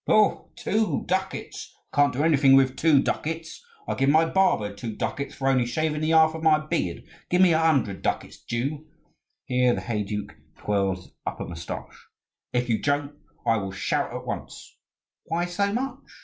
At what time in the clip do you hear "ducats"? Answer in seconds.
1.05-1.75, 3.03-3.63, 4.95-5.35, 8.01-8.39